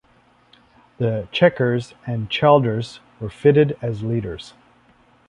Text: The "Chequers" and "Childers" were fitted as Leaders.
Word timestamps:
The 0.97 1.27
"Chequers" 1.31 1.93
and 2.07 2.27
"Childers" 2.27 3.01
were 3.19 3.29
fitted 3.29 3.77
as 3.83 4.01
Leaders. 4.01 4.55